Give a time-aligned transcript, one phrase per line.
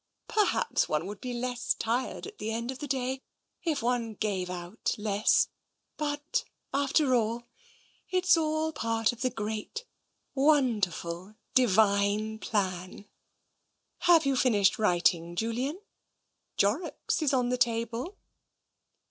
[0.27, 3.21] "Perhaps one would be less tired at the end of the day
[3.63, 5.49] if one gave out less,
[5.95, 6.43] but
[6.73, 7.43] after all,
[8.09, 9.85] it's all part of the great,
[10.33, 13.05] wonderful, Divine plan."
[13.99, 15.79] 274 TENSION" Have you finished writing, Julian?
[16.19, 18.17] * Jorrocks' is on the table."